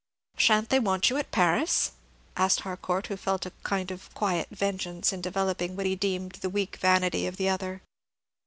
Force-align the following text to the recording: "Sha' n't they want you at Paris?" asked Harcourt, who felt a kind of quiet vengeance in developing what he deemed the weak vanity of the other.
"Sha' 0.35 0.61
n't 0.61 0.69
they 0.69 0.79
want 0.79 1.11
you 1.11 1.17
at 1.17 1.29
Paris?" 1.29 1.91
asked 2.35 2.61
Harcourt, 2.61 3.05
who 3.05 3.15
felt 3.15 3.45
a 3.45 3.51
kind 3.61 3.91
of 3.91 4.11
quiet 4.15 4.47
vengeance 4.49 5.13
in 5.13 5.21
developing 5.21 5.75
what 5.75 5.85
he 5.85 5.95
deemed 5.95 6.31
the 6.31 6.49
weak 6.49 6.77
vanity 6.77 7.27
of 7.27 7.37
the 7.37 7.49
other. 7.49 7.83